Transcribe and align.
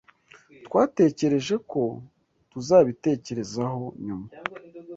Twatekereje 0.65 1.55
ko 1.71 1.81
tuzabitekerezaho 2.51 3.83
nyuma. 4.05 4.27